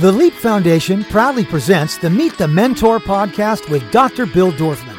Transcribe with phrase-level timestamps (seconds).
[0.00, 4.26] The Leap Foundation proudly presents the Meet the Mentor podcast with Dr.
[4.26, 4.96] Bill Dorfman.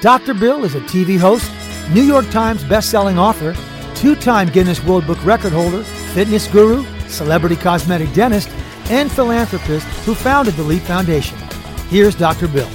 [0.00, 0.34] Dr.
[0.34, 1.50] Bill is a TV host,
[1.92, 3.56] New York Times best-selling author,
[3.96, 5.82] two-time Guinness World Book record holder,
[6.14, 8.48] fitness guru, celebrity cosmetic dentist,
[8.88, 11.36] and philanthropist who founded the Leap Foundation.
[11.88, 12.46] Here's Dr.
[12.46, 12.68] Bill.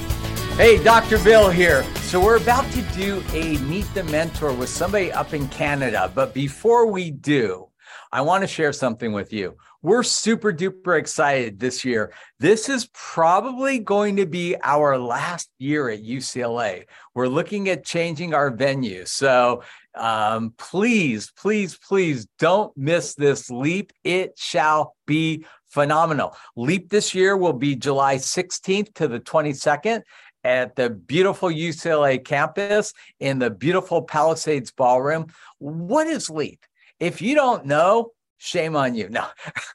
[0.58, 1.18] Hey, Dr.
[1.24, 1.84] Bill here.
[2.02, 6.12] So, we're about to do a Meet the Mentor with somebody up in Canada.
[6.14, 7.68] But before we do,
[8.12, 9.56] I want to share something with you.
[9.86, 12.12] We're super duper excited this year.
[12.40, 16.86] This is probably going to be our last year at UCLA.
[17.14, 19.04] We're looking at changing our venue.
[19.04, 19.62] So
[19.94, 23.92] um, please, please, please don't miss this leap.
[24.02, 26.36] It shall be phenomenal.
[26.56, 30.02] Leap this year will be July 16th to the 22nd
[30.42, 35.28] at the beautiful UCLA campus in the beautiful Palisades Ballroom.
[35.58, 36.66] What is Leap?
[36.98, 39.08] If you don't know, Shame on you.
[39.08, 39.26] No,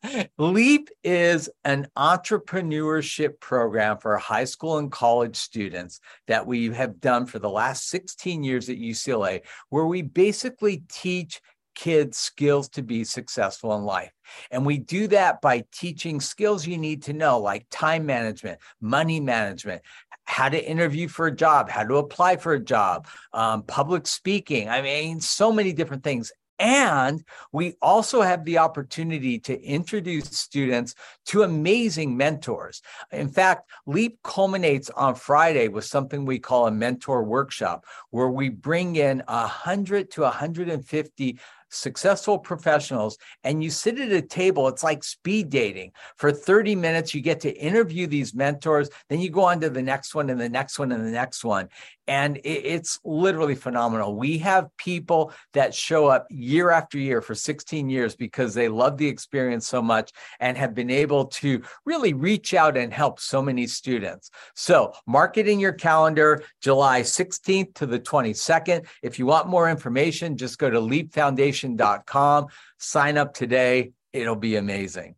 [0.37, 7.25] LEAP is an entrepreneurship program for high school and college students that we have done
[7.25, 11.41] for the last 16 years at UCLA, where we basically teach
[11.73, 14.11] kids skills to be successful in life.
[14.51, 19.19] And we do that by teaching skills you need to know, like time management, money
[19.19, 19.81] management,
[20.25, 24.69] how to interview for a job, how to apply for a job, um, public speaking.
[24.69, 26.31] I mean, so many different things.
[26.59, 30.93] And we also have the opportunity to introduce students
[31.25, 32.81] to amazing mentors.
[33.11, 38.49] In fact, LEAP culminates on Friday with something we call a mentor workshop, where we
[38.49, 41.39] bring in 100 to 150
[41.71, 45.91] successful professionals and you sit at a table it's like speed dating.
[46.17, 49.81] For 30 minutes you get to interview these mentors then you go on to the
[49.81, 51.69] next one and the next one and the next one.
[52.07, 54.15] And it's literally phenomenal.
[54.15, 58.97] We have people that show up year after year for 16 years because they love
[58.97, 63.41] the experience so much and have been able to really reach out and help so
[63.41, 64.29] many students.
[64.55, 69.69] So mark it in your calendar july 16th to the 22nd if you want more
[69.69, 72.47] information just go to leap foundation foundation.com.
[72.77, 73.91] Sign up today.
[74.13, 75.15] It'll be amazing.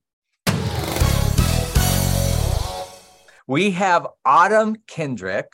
[3.47, 5.47] We have Autumn Kendrick.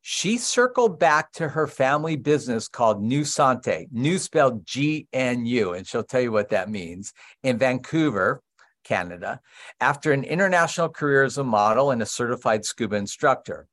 [0.00, 5.74] She circled back to her family business called Gnu Sante, new spelled G N U,
[5.74, 7.12] and she'll tell you what that means,
[7.44, 8.42] in Vancouver,
[8.82, 9.40] Canada,
[9.80, 13.68] after an international career as a model and a certified scuba instructor.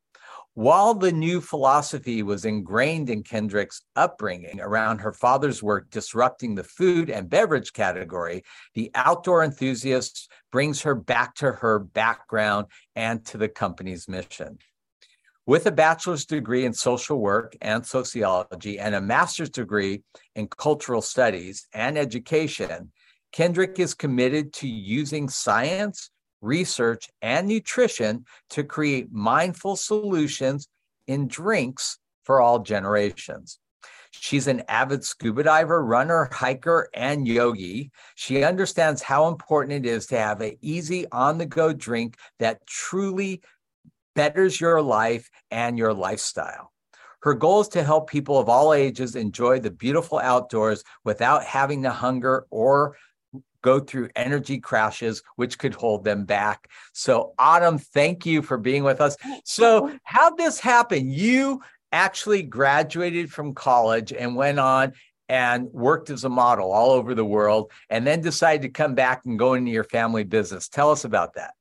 [0.54, 6.64] While the Gnu philosophy was ingrained in Kendrick's upbringing around her father's work disrupting the
[6.64, 8.42] food and beverage category,
[8.74, 12.66] the outdoor enthusiast brings her back to her background
[12.96, 14.58] and to the company's mission.
[15.46, 20.02] With a bachelor's degree in social work and sociology and a master's degree
[20.34, 22.90] in cultural studies and education,
[23.32, 26.10] Kendrick is committed to using science,
[26.40, 30.68] research, and nutrition to create mindful solutions
[31.06, 33.58] in drinks for all generations.
[34.12, 37.90] She's an avid scuba diver, runner, hiker, and yogi.
[38.16, 42.66] She understands how important it is to have an easy on the go drink that
[42.66, 43.42] truly
[44.16, 46.72] betters your life and your lifestyle.
[47.22, 51.82] Her goal is to help people of all ages enjoy the beautiful outdoors without having
[51.82, 52.96] to hunger or
[53.62, 56.68] go through energy crashes, which could hold them back.
[56.92, 59.16] So, Autumn, thank you for being with us.
[59.44, 61.10] So, how'd this happen?
[61.10, 61.60] You
[61.92, 64.92] actually graduated from college and went on
[65.28, 69.22] and worked as a model all over the world, and then decided to come back
[69.26, 70.68] and go into your family business.
[70.68, 71.54] Tell us about that.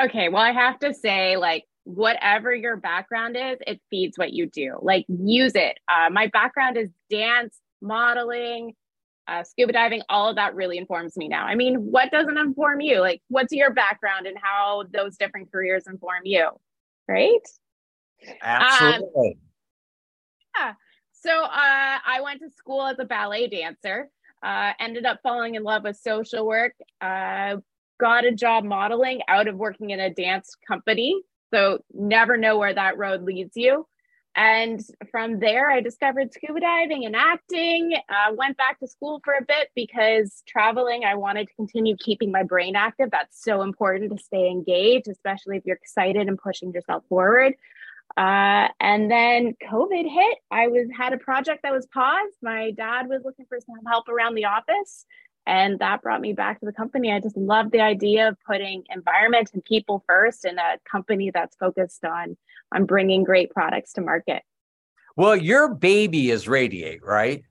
[0.00, 0.28] Okay.
[0.28, 4.78] Well, I have to say, like, whatever your background is, it feeds what you do.
[4.80, 5.78] Like, use it.
[5.88, 8.74] Uh, my background is dance, modeling,
[9.28, 11.44] uh, scuba diving, all of that really informs me now.
[11.44, 13.00] I mean, what doesn't inform you?
[13.00, 16.48] Like, what's your background and how those different careers inform you?
[17.08, 17.46] Right?
[18.42, 19.38] Absolutely.
[20.58, 20.72] Um, yeah.
[21.12, 21.48] So uh,
[22.06, 24.08] I went to school as a ballet dancer,
[24.42, 27.56] uh, ended up falling in love with social work, uh,
[27.98, 31.20] got a job modeling out of working in a dance company.
[31.52, 33.86] So never know where that road leads you.
[34.36, 37.94] And from there, I discovered scuba diving and acting.
[38.08, 42.30] Uh, went back to school for a bit because traveling, I wanted to continue keeping
[42.30, 43.10] my brain active.
[43.10, 47.54] That's so important to stay engaged, especially if you're excited and pushing yourself forward.
[48.16, 50.38] Uh, and then COVID hit.
[50.50, 52.36] I was had a project that was paused.
[52.42, 55.06] My dad was looking for some help around the office,
[55.46, 57.12] and that brought me back to the company.
[57.12, 61.56] I just love the idea of putting environment and people first in a company that's
[61.56, 62.36] focused on
[62.74, 64.42] on bringing great products to market.
[65.16, 67.44] Well, your baby is Radiate, right?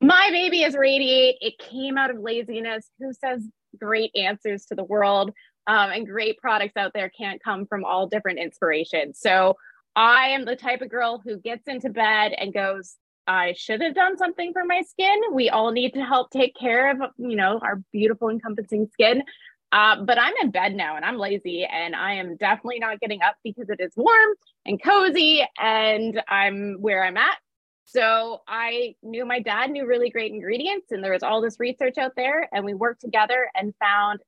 [0.00, 1.36] My baby is Radiate.
[1.40, 2.88] It came out of laziness.
[3.00, 3.42] Who says
[3.78, 5.32] great answers to the world?
[5.66, 9.18] um, and great products out there can't come from all different inspirations.
[9.20, 9.56] So
[9.94, 12.96] I am the type of girl who gets into bed and goes,
[13.30, 15.16] I should have done something for my skin.
[15.32, 19.22] We all need to help take care of, you know, our beautiful encompassing skin.
[19.70, 23.22] Uh, but I'm in bed now and I'm lazy and I am definitely not getting
[23.22, 24.30] up because it is warm
[24.66, 27.36] and cozy and I'm where I'm at.
[27.84, 31.98] So I knew my dad knew really great ingredients and there was all this research
[31.98, 34.18] out there and we worked together and found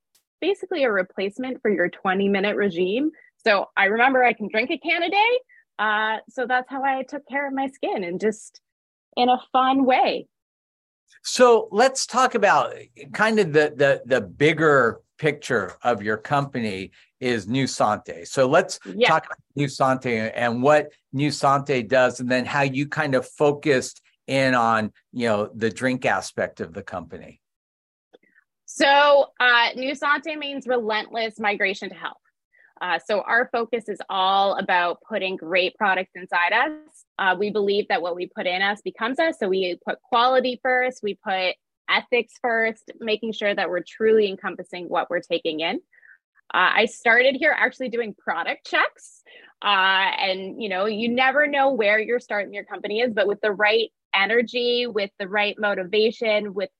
[0.41, 3.11] basically a replacement for your 20 minute regime.
[3.45, 5.39] So I remember I can drink a can a day.
[5.81, 8.61] Uh, so that's how I took care of my skin and just
[9.17, 10.27] in a fun way.
[11.23, 12.75] So let's talk about
[13.13, 18.25] kind of the the the bigger picture of your company is Gnu Sante.
[18.25, 19.07] So let's yeah.
[19.07, 23.27] talk about Gnu Sante and what Gnu Sante does, and then how you kind of
[23.27, 27.41] focused in on you know the drink aspect of the company.
[28.67, 32.22] So uh, Gnu Sante means relentless migration to health.
[32.83, 37.05] Uh, so our focus is all about putting great products inside us.
[37.17, 39.37] Uh, we believe that what we put in us becomes us.
[39.39, 40.99] So we put quality first.
[41.01, 41.55] We put
[41.89, 45.77] ethics first, making sure that we're truly encompassing what we're taking in.
[46.53, 49.23] Uh, I started here actually doing product checks.
[49.63, 53.41] Uh, and, you know, you never know where you're starting your company is, but with
[53.43, 56.71] the right energy, with the right motivation, with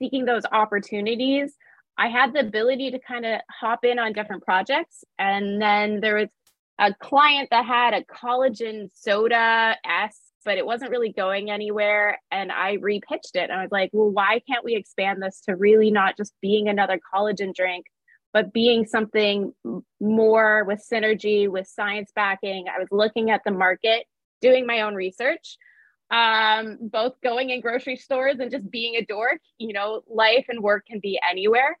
[0.00, 1.54] seeking those opportunities,
[1.98, 5.04] I had the ability to kind of hop in on different projects.
[5.18, 6.28] And then there was
[6.78, 12.18] a client that had a collagen soda S but it wasn't really going anywhere.
[12.30, 13.50] And I repitched it.
[13.50, 16.68] And I was like, well, why can't we expand this to really not just being
[16.68, 17.86] another collagen drink,
[18.32, 19.52] but being something
[20.00, 22.66] more with synergy, with science backing?
[22.74, 24.06] I was looking at the market,
[24.40, 25.58] doing my own research,
[26.12, 29.40] um, both going in grocery stores and just being a dork.
[29.58, 31.76] You know, life and work can be anywhere.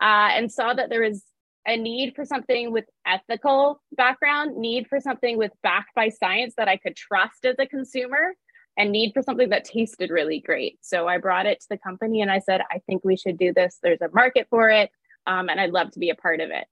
[0.00, 1.24] Uh, and saw that there was
[1.66, 6.68] a need for something with ethical background, need for something with backed by science that
[6.68, 8.34] I could trust as a consumer,
[8.76, 10.78] and need for something that tasted really great.
[10.82, 13.52] So I brought it to the company and I said, I think we should do
[13.52, 13.78] this.
[13.82, 14.90] There's a market for it,
[15.26, 16.66] um, and I'd love to be a part of it.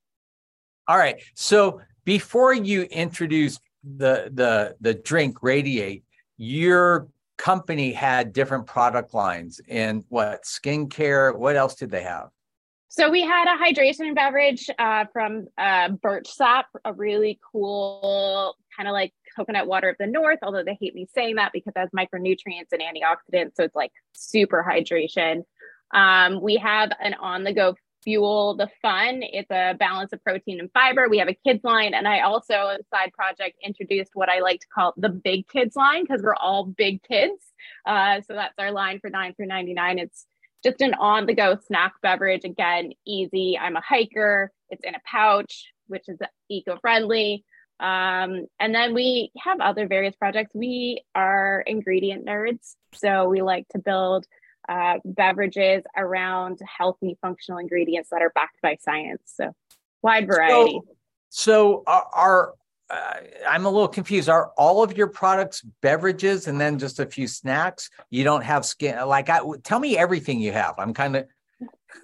[0.87, 1.23] All right.
[1.35, 6.05] So before you introduced the the the drink Radiate,
[6.37, 11.37] your company had different product lines in what skincare.
[11.37, 12.29] What else did they have?
[12.97, 18.89] So we had a hydration beverage uh, from uh, Birch Sap, a really cool kind
[18.89, 20.39] of like coconut water of the north.
[20.45, 23.91] Although they hate me saying that because it has micronutrients and antioxidants, so it's like
[24.13, 25.43] super hydration.
[25.93, 27.75] Um, we have an on-the-go
[28.05, 29.23] fuel the fun.
[29.25, 31.09] It's a balance of protein and fiber.
[31.09, 34.67] We have a kids line, and I also, side project, introduced what I like to
[34.73, 37.43] call the big kids line because we're all big kids.
[37.85, 39.99] Uh, so that's our line for nine through ninety nine.
[39.99, 40.27] It's
[40.65, 42.45] just an on the go snack beverage.
[42.45, 43.59] Again, easy.
[43.59, 44.51] I'm a hiker.
[44.71, 46.19] It's in a pouch, which is
[46.49, 47.45] eco friendly.
[47.81, 50.55] Um, and then we have other various projects.
[50.55, 52.77] We are ingredient nerds.
[52.95, 54.27] So we like to build
[54.69, 59.23] uh, beverages around healthy, functional ingredients that are backed by science.
[59.27, 59.53] So
[60.03, 60.81] wide variety.
[61.29, 62.55] So, so are,
[62.91, 63.15] uh,
[63.49, 64.29] I'm a little confused.
[64.29, 67.91] Are all of your products beverages and then just a few snacks?
[68.11, 70.75] You don't have skin like I tell me everything you have.
[70.79, 71.27] I'm kind of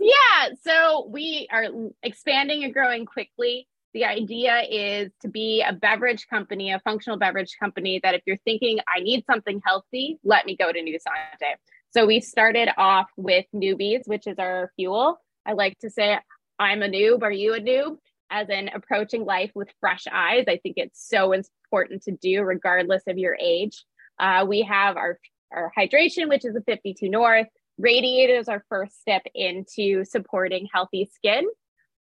[0.01, 1.67] Yeah, so we are
[2.03, 3.69] expanding and growing quickly.
[3.93, 8.39] The idea is to be a beverage company, a functional beverage company that if you're
[8.45, 11.57] thinking I need something healthy, let me go to Gnu Sante.
[11.91, 15.21] So we started off with newbies, which is our fuel.
[15.45, 16.19] I like to say
[16.59, 17.97] I'm a noob, are you a noob?
[18.31, 20.45] As in approaching life with fresh eyes.
[20.49, 23.85] I think it's so important to do, regardless of your age.
[24.19, 25.19] Uh, we have our,
[25.53, 27.49] our hydration, which is a 52 North.
[27.79, 31.47] Radiate is our first step into supporting healthy skin.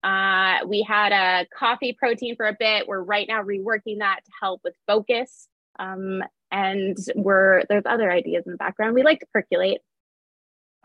[0.03, 2.87] Uh, we had a coffee protein for a bit.
[2.87, 5.49] We're right now reworking that to help with focus.
[5.79, 8.95] Um, and we're there's other ideas in the background.
[8.95, 9.81] We like to percolate.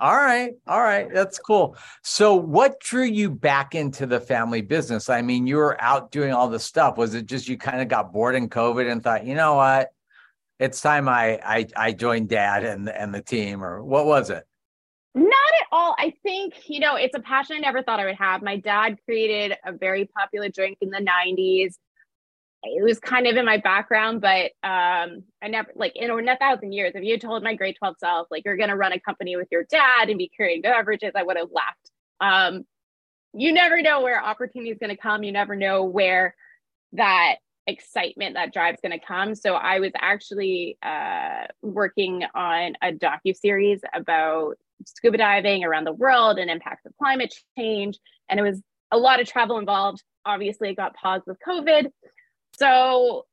[0.02, 0.54] All right.
[0.66, 1.08] All right.
[1.14, 1.78] That's cool.
[2.02, 5.10] So, what drew you back into the family business?
[5.10, 6.98] I mean, you were out doing all this stuff.
[6.98, 9.92] Was it just you kind of got bored in COVID and thought, you know what?
[10.58, 14.44] It's time I I, I joined dad and, and the team, or what was it?
[15.14, 15.94] Not at all.
[16.00, 18.42] I think, you know, it's a passion I never thought I would have.
[18.42, 21.76] My dad created a very popular drink in the 90s
[22.64, 26.74] it was kind of in my background, but um, I never like in a thousand
[26.74, 29.36] years, if you had told my grade 12 self, like you're gonna run a company
[29.36, 31.92] with your dad and be creating beverages, I would have laughed.
[32.20, 32.66] Um,
[33.34, 35.24] you never know where opportunity is gonna come.
[35.24, 36.36] You never know where
[36.94, 39.34] that excitement, that drive is gonna come.
[39.34, 45.94] So I was actually uh, working on a docu series about scuba diving around the
[45.94, 47.98] world and impacts of climate change,
[48.30, 50.04] and it was a lot of travel involved.
[50.26, 51.88] Obviously, it got paused with COVID.
[52.62, 53.26] So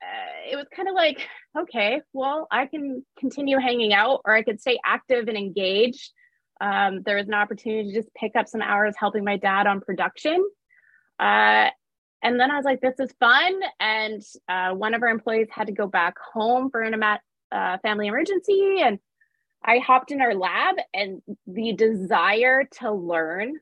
[0.00, 1.26] uh, it was kind of like,
[1.58, 6.12] okay, well, I can continue hanging out or I could stay active and engaged.
[6.60, 9.80] Um, there was an opportunity to just pick up some hours helping my dad on
[9.80, 10.44] production.
[11.18, 11.70] Uh,
[12.22, 13.60] and then I was like, this is fun.
[13.80, 17.02] And uh, one of our employees had to go back home for an
[17.50, 18.82] uh, family emergency.
[18.84, 19.00] And
[19.64, 23.54] I hopped in our lab, and the desire to learn,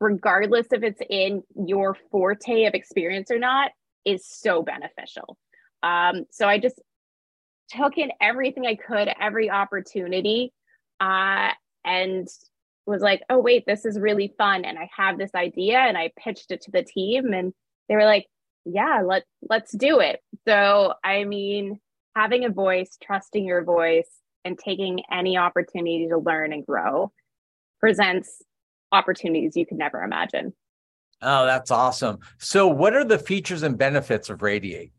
[0.00, 3.70] regardless if it's in your forte of experience or not,
[4.04, 5.36] is so beneficial.
[5.82, 6.80] Um, so I just
[7.70, 10.52] took in everything I could, every opportunity,
[11.00, 11.50] uh,
[11.84, 12.28] and
[12.86, 14.64] was like, oh, wait, this is really fun.
[14.64, 17.52] And I have this idea, and I pitched it to the team, and
[17.88, 18.26] they were like,
[18.64, 20.20] yeah, let, let's do it.
[20.46, 21.80] So, I mean,
[22.16, 24.08] having a voice, trusting your voice,
[24.44, 27.10] and taking any opportunity to learn and grow
[27.80, 28.42] presents
[28.92, 30.52] opportunities you could never imagine.
[31.22, 32.18] Oh, that's awesome.
[32.38, 34.92] So, what are the features and benefits of Radiate?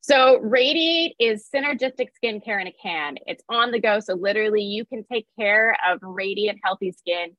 [0.00, 3.16] So, Radiate is synergistic skincare in a can.
[3.26, 4.00] It's on the go.
[4.00, 7.36] So, literally, you can take care of radiant, healthy skin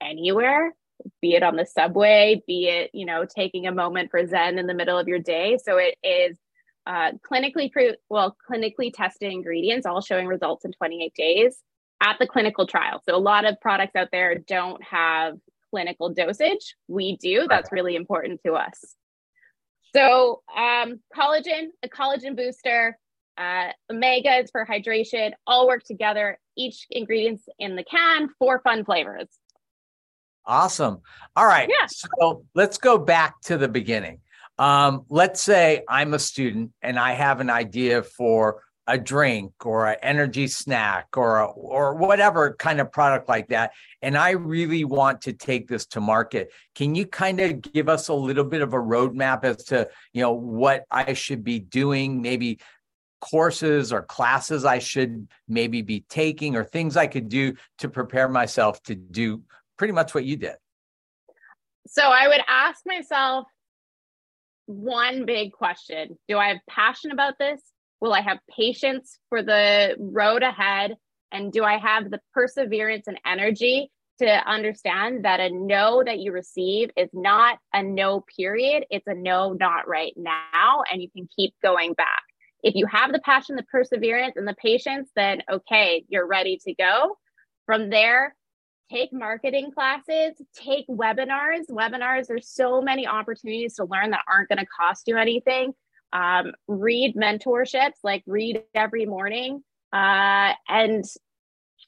[0.00, 0.74] anywhere,
[1.22, 4.66] be it on the subway, be it, you know, taking a moment for Zen in
[4.66, 5.58] the middle of your day.
[5.62, 6.36] So, it is
[6.88, 11.58] uh, clinically pre- well clinically tested ingredients all showing results in 28 days
[12.00, 15.36] at the clinical trial so a lot of products out there don't have
[15.70, 17.46] clinical dosage we do.
[17.48, 18.96] That's really important to us.
[19.94, 22.98] So um, collagen a collagen booster
[23.38, 25.32] uh, omega is for hydration.
[25.46, 26.38] All work together.
[26.56, 29.28] Each ingredients in the can four fun flavors.
[30.44, 31.02] Awesome.
[31.36, 31.68] All right.
[31.68, 31.86] Yeah.
[31.86, 34.20] so let's go back to the beginning.
[34.58, 39.86] Um, let's say I'm a student and I have an idea for a drink or
[39.86, 44.82] an energy snack or a, or whatever kind of product like that and i really
[44.84, 46.50] want to take this to market.
[46.74, 50.22] Can you kind of give us a little bit of a roadmap as to you
[50.22, 52.58] know what i should be doing maybe
[53.20, 58.28] courses or classes i should maybe be taking or things i could do to prepare
[58.28, 59.42] myself to do
[59.76, 60.56] pretty much what you did?
[61.86, 63.46] So i would ask myself
[64.68, 66.18] one big question.
[66.28, 67.60] Do I have passion about this?
[68.00, 70.96] Will I have patience for the road ahead?
[71.32, 76.32] And do I have the perseverance and energy to understand that a no that you
[76.32, 78.84] receive is not a no, period?
[78.90, 80.82] It's a no, not right now.
[80.90, 82.22] And you can keep going back.
[82.62, 86.74] If you have the passion, the perseverance, and the patience, then okay, you're ready to
[86.74, 87.16] go.
[87.66, 88.34] From there,
[88.90, 91.68] take marketing classes, take webinars.
[91.70, 95.72] Webinars, there's so many opportunities to learn that aren't going to cost you anything.
[96.12, 99.62] Um, read mentorships, like read every morning,
[99.92, 101.04] uh, and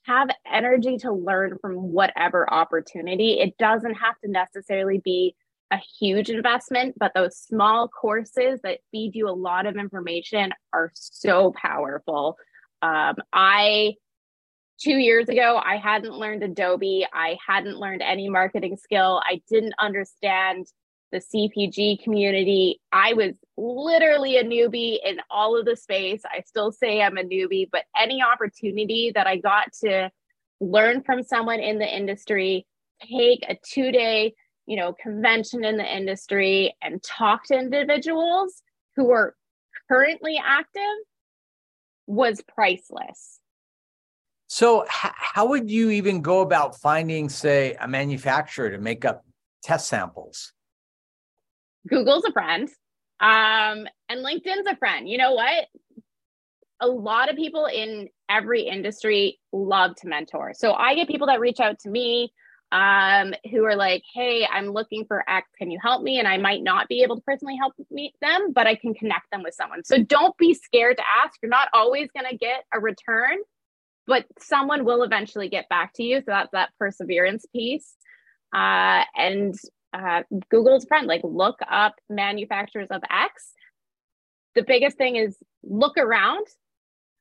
[0.04, 3.40] have energy to learn from whatever opportunity.
[3.40, 5.34] It doesn't have to necessarily be
[5.70, 10.90] a huge investment, but those small courses that feed you a lot of information are
[10.94, 12.36] so powerful.
[12.82, 13.94] Um, I
[14.80, 17.06] two years ago, I hadn't learned Adobe.
[17.12, 19.20] I hadn't learned any marketing skill.
[19.24, 20.66] I didn't understand
[21.12, 22.80] the CPG community.
[22.92, 26.22] I was literally a newbie in all of the space.
[26.24, 30.10] I still say I'm a newbie, but any opportunity that I got to
[30.60, 32.66] learn from someone in the industry,
[33.02, 34.34] take a two day,
[34.66, 38.62] you know, convention in the industry and talk to individuals
[38.96, 39.34] who are
[39.88, 40.82] currently active
[42.06, 43.40] was priceless.
[44.48, 49.24] So, h- how would you even go about finding, say, a manufacturer to make up
[49.62, 50.52] test samples?
[51.88, 52.68] Google's a friend,
[53.20, 55.08] um, and LinkedIn's a friend.
[55.08, 55.66] You know what?
[56.80, 60.52] A lot of people in every industry love to mentor.
[60.54, 62.32] So I get people that reach out to me
[62.72, 65.48] um, who are like, "Hey, I'm looking for X.
[65.58, 68.52] Can you help me?" And I might not be able to personally help meet them,
[68.52, 69.84] but I can connect them with someone.
[69.84, 71.34] So don't be scared to ask.
[71.42, 73.38] You're not always going to get a return
[74.06, 76.18] but someone will eventually get back to you.
[76.18, 77.94] So that's that perseverance piece.
[78.52, 79.54] Uh, and
[79.92, 83.52] uh, Google's friend, like look up manufacturers of X.
[84.54, 86.46] The biggest thing is look around.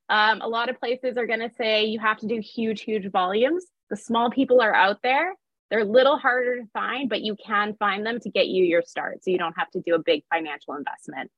[0.09, 3.11] Um, a lot of places are going to say you have to do huge, huge
[3.11, 3.65] volumes.
[3.89, 5.33] The small people are out there.
[5.69, 8.81] They're a little harder to find, but you can find them to get you your
[8.81, 9.23] start.
[9.23, 11.29] So you don't have to do a big financial investment.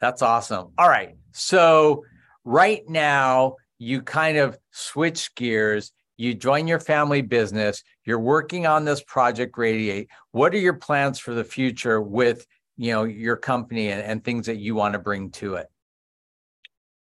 [0.00, 0.72] That's awesome.
[0.76, 1.14] All right.
[1.30, 2.04] So,
[2.44, 8.84] right now, you kind of switch gears you join your family business you're working on
[8.84, 13.90] this project radiate what are your plans for the future with you know your company
[13.90, 15.66] and, and things that you want to bring to it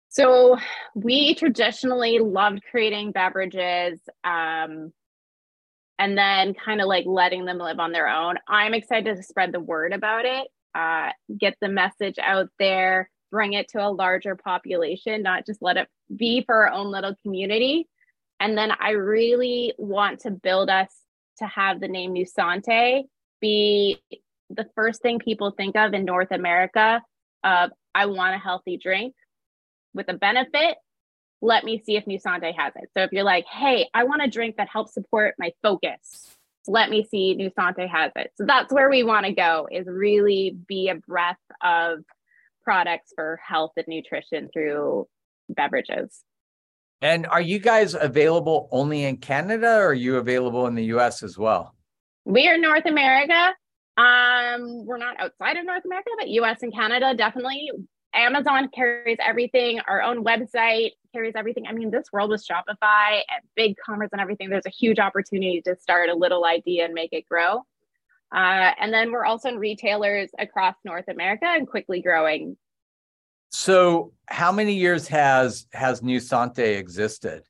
[0.09, 0.57] so
[0.93, 4.93] we traditionally loved creating beverages um,
[5.99, 8.35] and then kind of like letting them live on their own.
[8.47, 13.53] I'm excited to spread the word about it, uh, get the message out there, bring
[13.53, 17.87] it to a larger population, not just let it be for our own little community.
[18.39, 20.89] And then I really want to build us
[21.39, 23.05] to have the name Gnu Sante
[23.41, 24.01] be
[24.49, 27.01] the first thing people think of in North America
[27.43, 29.13] of I want a healthy drink
[29.93, 30.77] with a benefit.
[31.41, 32.89] Let me see if Gnu Sante has it.
[32.95, 36.35] So if you're like, hey, I want a drink that helps support my focus,
[36.67, 38.31] let me see Gnu Sante has it.
[38.35, 41.99] So that's where we want to go is really be a breadth of
[42.63, 45.07] products for health and nutrition through
[45.49, 46.23] beverages.
[47.01, 51.23] And are you guys available only in Canada or are you available in the US
[51.23, 51.75] as well?
[52.23, 53.53] We are North America.
[53.97, 57.71] Um, we're not outside of North America, but US and Canada definitely.
[58.13, 59.81] Amazon carries everything.
[59.87, 61.67] Our own website carries everything.
[61.67, 65.61] I mean, this world with Shopify and big commerce and everything, there's a huge opportunity
[65.63, 67.63] to start a little idea and make it grow.
[68.33, 72.57] Uh, and then we're also in retailers across North America and quickly growing.
[73.49, 77.43] So, how many years has has Gnu Sante existed?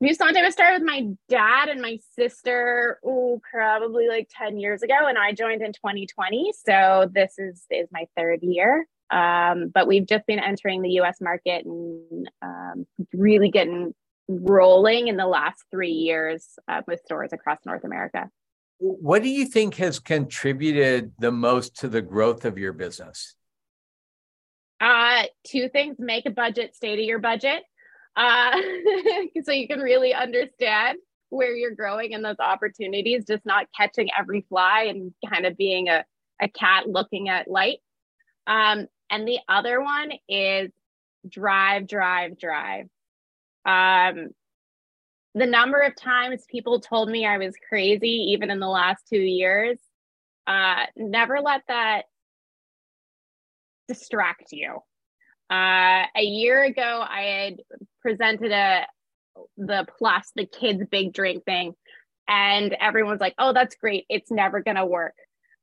[0.00, 4.82] Gnu Sante was started with my dad and my sister, oh, probably like 10 years
[4.82, 6.52] ago, and I joined in 2020.
[6.66, 8.86] So this is is my third year.
[9.10, 13.92] Um, but we've just been entering the US market and um, really getting
[14.28, 18.30] rolling in the last three years uh, with stores across North America.
[18.78, 23.34] What do you think has contributed the most to the growth of your business?
[24.80, 27.64] Uh, two things make a budget, stay to your budget
[28.16, 28.52] uh,
[29.44, 30.98] so you can really understand
[31.30, 35.88] where you're growing and those opportunities, just not catching every fly and kind of being
[35.88, 36.04] a,
[36.42, 37.78] a cat looking at light.
[38.46, 40.70] Um, and the other one is
[41.28, 42.86] drive, drive, drive.
[43.64, 44.30] Um,
[45.34, 49.20] the number of times people told me I was crazy, even in the last two
[49.20, 49.78] years,
[50.48, 52.06] uh, never let that
[53.90, 54.78] distract you.
[55.50, 57.56] Uh, a year ago, I had
[58.02, 58.86] presented a
[59.56, 61.74] the plus the kids big drink thing,
[62.28, 64.06] and everyone's like, "Oh, that's great.
[64.08, 65.14] It's never gonna work."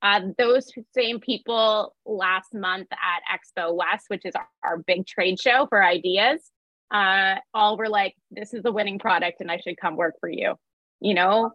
[0.01, 5.39] Uh, those same people last month at Expo West, which is our, our big trade
[5.39, 6.51] show for ideas,
[6.91, 10.29] uh, all were like, "This is a winning product, and I should come work for
[10.29, 10.55] you."
[10.99, 11.53] You know,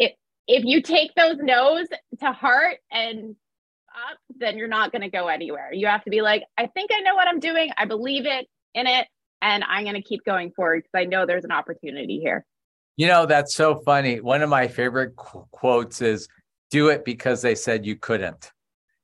[0.00, 0.12] if
[0.48, 1.86] if you take those no's
[2.18, 3.36] to heart and
[3.90, 5.70] up, then you're not going to go anywhere.
[5.72, 7.70] You have to be like, I think I know what I'm doing.
[7.76, 9.06] I believe it in it,
[9.42, 12.44] and I'm going to keep going forward because I know there's an opportunity here.
[12.96, 14.20] You know, that's so funny.
[14.20, 16.28] One of my favorite qu- quotes is
[16.70, 18.52] do it because they said you couldn't.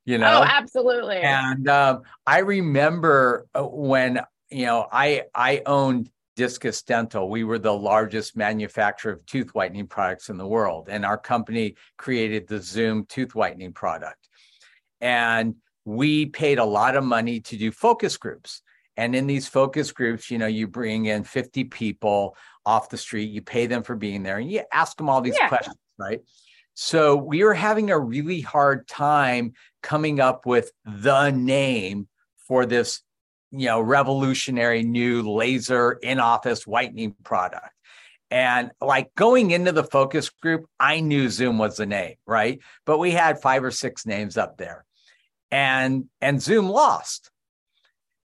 [0.04, 0.40] You know?
[0.40, 1.16] Oh, absolutely.
[1.16, 4.20] And um, I remember uh, when,
[4.50, 7.28] you know, I I owned Discus Dental.
[7.28, 10.88] We were the largest manufacturer of tooth whitening products in the world.
[10.88, 14.28] And our company created the Zoom tooth whitening product.
[15.00, 18.62] And we paid a lot of money to do focus groups.
[18.96, 23.30] And in these focus groups, you know, you bring in 50 people off the street,
[23.30, 25.48] you pay them for being there, and you ask them all these yeah.
[25.48, 26.20] questions, right?
[26.74, 32.08] So we were having a really hard time coming up with the name
[32.48, 33.02] for this,
[33.50, 37.70] you know, revolutionary new laser in office whitening product.
[38.30, 42.60] And like going into the focus group, I knew Zoom was the name, right?
[42.84, 44.84] But we had five or six names up there.
[45.50, 47.30] And and Zoom lost.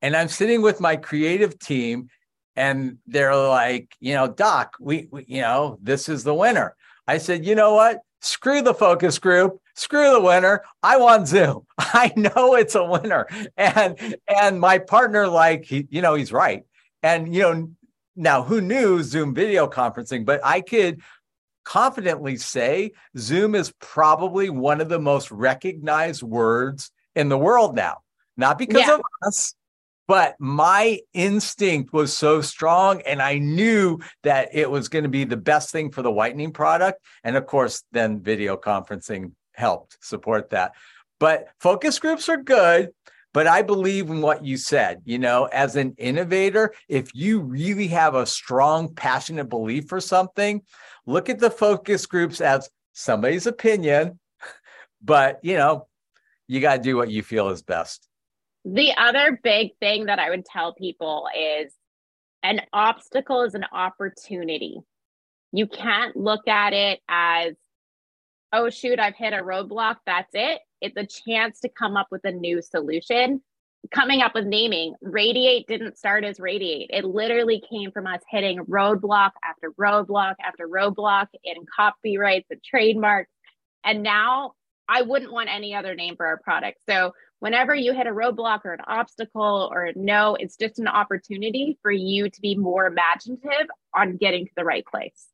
[0.01, 2.09] And I'm sitting with my creative team
[2.55, 6.75] and they're like, you know, doc, we, we you know, this is the winner.
[7.07, 7.99] I said, you know what?
[8.21, 13.25] Screw the focus group screw the winner i want zoom i know it's a winner
[13.55, 16.65] and and my partner like he you know he's right
[17.01, 17.69] and you know
[18.19, 20.25] now, who knew Zoom video conferencing?
[20.25, 21.01] But I could
[21.63, 27.97] confidently say Zoom is probably one of the most recognized words in the world now.
[28.37, 28.95] Not because yeah.
[28.95, 29.53] of us,
[30.07, 35.25] but my instinct was so strong and I knew that it was going to be
[35.25, 37.03] the best thing for the whitening product.
[37.23, 40.71] And of course, then video conferencing helped support that.
[41.19, 42.91] But focus groups are good.
[43.31, 45.01] But I believe in what you said.
[45.05, 50.63] You know, as an innovator, if you really have a strong, passionate belief for something,
[51.05, 54.19] look at the focus groups as somebody's opinion,
[55.03, 55.87] but you know,
[56.49, 58.09] you got to do what you feel is best.
[58.65, 61.73] The other big thing that I would tell people is
[62.43, 64.81] an obstacle is an opportunity.
[65.53, 67.53] You can't look at it as,
[68.51, 69.95] oh, shoot, I've hit a roadblock.
[70.05, 73.41] That's it it's a chance to come up with a new solution.
[73.91, 76.89] coming up with naming, Radiate didn't start as Radiate.
[76.91, 83.31] It literally came from us hitting roadblock after roadblock after roadblock in copyrights and trademarks.
[83.85, 84.51] And now
[84.89, 86.79] I wouldn't want any other name for our product.
[86.89, 91.77] So whenever you hit a roadblock or an obstacle or no, it's just an opportunity
[91.83, 95.27] for you to be more imaginative on getting to the right place.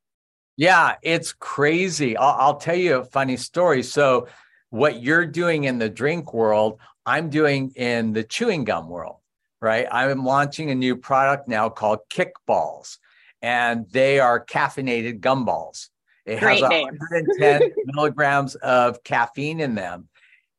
[0.58, 2.16] Yeah, it's crazy.
[2.16, 3.82] I'll, I'll tell you a funny story.
[3.82, 4.28] So,
[4.70, 9.18] what you're doing in the drink world, I'm doing in the chewing gum world,
[9.60, 9.86] right?
[9.90, 12.98] I'm launching a new product now called Kickballz,
[13.40, 15.88] and they are caffeinated gumballs.
[16.26, 16.86] It Great has name.
[16.86, 20.08] 110 milligrams of caffeine in them.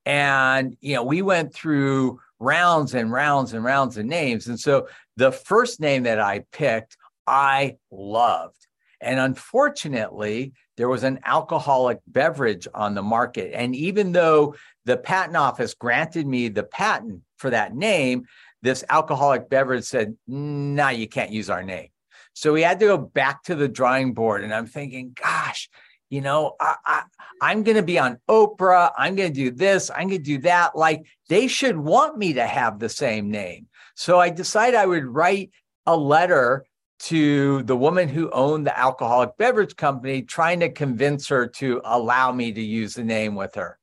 [0.06, 4.48] And, you know, we went through rounds and rounds and rounds of names.
[4.48, 8.68] And so the first name that I picked, I loved.
[9.02, 13.52] And unfortunately, there was an alcoholic beverage on the market.
[13.54, 18.26] And even though the patent office granted me the patent for that name,
[18.62, 21.90] this alcoholic beverage said, no, nah, you can't use our name.
[22.38, 24.44] So we had to go back to the drawing board.
[24.44, 25.72] And I'm thinking, gosh,
[26.12, 27.04] you know, I, I,
[27.42, 28.92] I'm going to be on Oprah.
[28.96, 29.90] I'm going to do this.
[29.90, 30.76] I'm going to do that.
[30.76, 33.66] Like they should want me to have the same name.
[33.96, 35.50] So I decided I would write
[35.88, 36.64] a letter
[37.00, 42.32] to the woman who owned the alcoholic beverage company, trying to convince her to allow
[42.32, 43.80] me to use the name with her.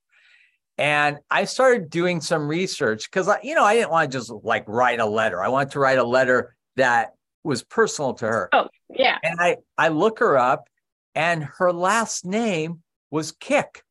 [0.79, 4.63] And I started doing some research because, you know, I didn't want to just like
[4.69, 5.43] write a letter.
[5.43, 8.49] I wanted to write a letter that was personal to her.
[8.53, 9.19] Oh, yeah.
[9.23, 10.69] And I, I look her up
[11.15, 13.85] and her last name was Kick.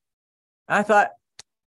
[0.67, 1.11] And I thought,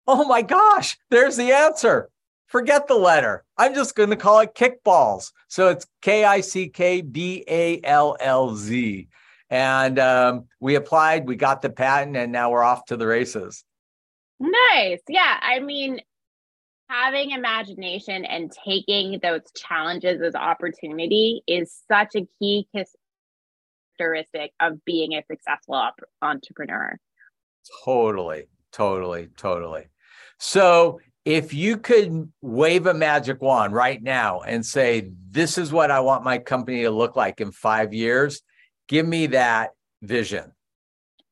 [0.07, 2.11] oh my gosh, there's the answer.
[2.47, 3.45] Forget the letter.
[3.57, 5.33] I'm just going to call it Kickballz.
[5.49, 9.09] So it's K I C K B A L L Z.
[9.49, 13.65] And um, we applied, we got the patent, and now we're off to the races.
[14.39, 15.01] Nice.
[15.09, 15.39] Yeah.
[15.41, 16.01] I mean,
[16.89, 22.69] having imagination and taking those challenges as opportunity is such a key
[23.99, 26.99] characteristic of being a successful op- entrepreneur.
[27.85, 29.87] Totally, totally, totally.
[30.39, 35.91] So, if you could wave a magic wand right now and say, This is what
[35.91, 38.43] I want my company to look like in five years,
[38.87, 39.71] give me that
[40.03, 40.53] vision.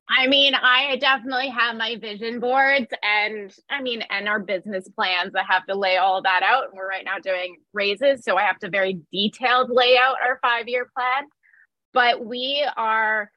[0.08, 5.32] I mean, I definitely have my vision boards and I mean, and our business plans.
[5.34, 6.64] I have to lay all that out.
[6.64, 8.22] And we're right now doing raises.
[8.22, 11.24] So I have to very detailed lay out our five year plan
[11.94, 13.30] but we are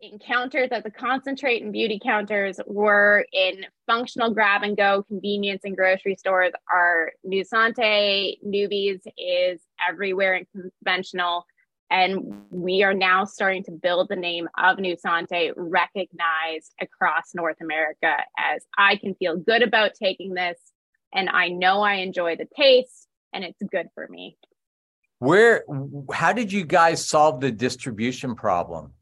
[0.00, 5.62] in counters at the concentrate and beauty counters we're in functional grab and go convenience
[5.64, 10.46] and grocery stores our Gnu Sante newbies is everywhere in
[10.82, 11.46] conventional
[11.90, 17.60] and we are now starting to build the name of Gnu Sante recognized across North
[17.60, 20.58] America as I can feel good about taking this
[21.14, 24.36] and I know I enjoy the taste and it's good for me.
[25.18, 25.64] Where,
[26.12, 28.92] how did you guys solve the distribution problem?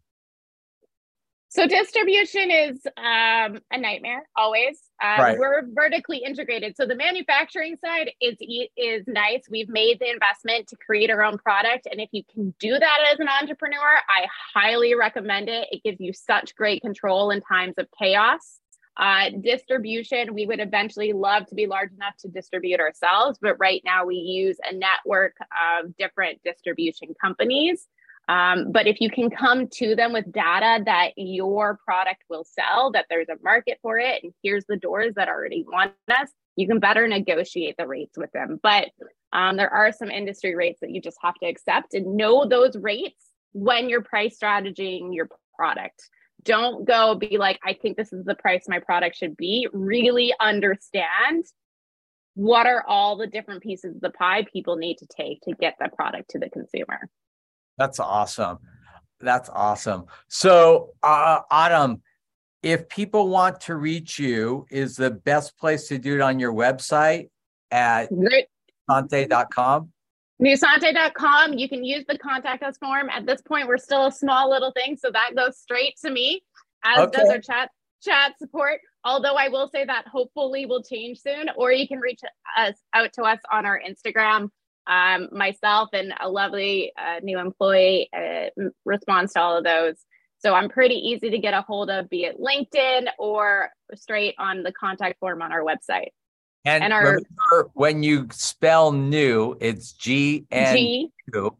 [1.54, 4.80] So distribution is um, a nightmare always.
[5.04, 5.38] Um, right.
[5.38, 8.36] We're vertically integrated, so the manufacturing side is
[8.74, 9.42] is nice.
[9.50, 12.98] We've made the investment to create our own product, and if you can do that
[13.12, 13.76] as an entrepreneur,
[14.08, 15.68] I highly recommend it.
[15.70, 18.60] It gives you such great control in times of chaos.
[18.96, 23.82] Uh, distribution, we would eventually love to be large enough to distribute ourselves, but right
[23.84, 25.36] now we use a network
[25.78, 27.86] of different distribution companies.
[28.32, 32.90] Um, but if you can come to them with data that your product will sell,
[32.92, 36.66] that there's a market for it, and here's the doors that already want us, you
[36.66, 38.58] can better negotiate the rates with them.
[38.62, 38.88] But
[39.34, 42.74] um, there are some industry rates that you just have to accept and know those
[42.74, 46.02] rates when you're price strategizing your product.
[46.42, 49.68] Don't go be like i think this is the price my product should be.
[49.74, 51.44] Really understand
[52.34, 55.76] what are all the different pieces of the pie people need to take to get
[55.78, 57.10] the product to the consumer
[57.82, 58.58] that's awesome
[59.20, 62.00] that's awesome so uh, autumn
[62.62, 66.52] if people want to reach you is the best place to do it on your
[66.52, 67.28] website
[67.72, 68.08] at
[68.88, 69.90] gnusante.com
[70.40, 71.52] Gnusante.com.
[71.52, 73.08] You can use the contact us form.
[73.10, 76.42] At this point, we're still a small little thing, so that goes straight to me,
[76.84, 77.18] as okay.
[77.20, 77.70] does our chat
[78.02, 78.80] chat support.
[79.04, 82.20] Although I will say that hopefully will change soon, or you can reach
[82.56, 84.48] us out to us on our Instagram.
[84.86, 88.50] Um, myself and a lovely uh, new employee uh,
[88.84, 89.94] responds to all of those.
[90.38, 94.64] So I'm pretty easy to get a hold of, be it LinkedIn or straight on
[94.64, 96.08] the contact form on our website.
[96.64, 101.56] And, and our, remember when you spell new, it's G N U.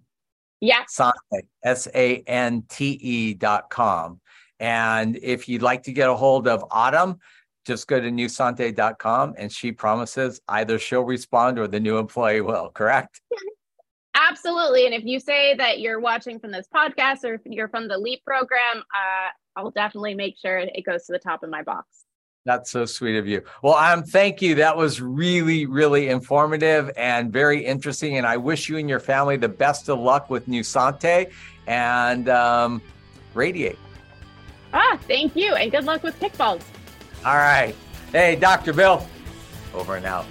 [0.61, 0.83] Yeah.
[0.89, 4.21] Sante, S A N T E dot com.
[4.59, 7.19] And if you'd like to get a hold of Autumn,
[7.65, 12.71] just go to gnusante.com and she promises either she'll respond or the new employee will,
[12.71, 13.21] correct?
[14.15, 14.87] Absolutely.
[14.87, 17.99] And if you say that you're watching from this podcast or if you're from the
[17.99, 22.05] LEAP program, uh, I'll definitely make sure it goes to the top of my box.
[22.45, 23.43] That's so sweet of you.
[23.63, 24.57] Well, um, thank you.
[24.57, 28.19] That was really, really informative and very interesting.
[28.19, 31.29] And I wish you and your family the best of luck with Gnu Sante
[31.69, 32.83] and um,
[33.35, 33.79] Radiate.
[34.75, 35.55] Ah, thank you.
[35.55, 36.63] And good luck with Kickballz.
[37.25, 37.75] All right.
[38.11, 38.73] Hey, Dr.
[38.73, 39.07] Bill,
[39.75, 40.27] over and out.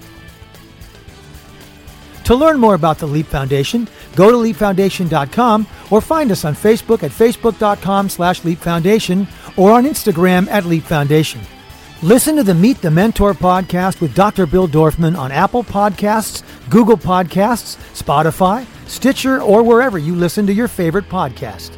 [2.26, 7.04] To learn more about the Leap Foundation, go to leapfoundation.com or find us on Facebook
[7.04, 9.28] at facebook.com slash Leap Foundation
[9.58, 11.42] or on Instagram at Leap Foundation.
[12.04, 14.46] Listen to the Meet the Mentor podcast with Dr.
[14.46, 20.68] Bill Dorfman on Apple Podcasts, Google Podcasts, Spotify, Stitcher, or wherever you listen to your
[20.68, 21.78] favorite podcast.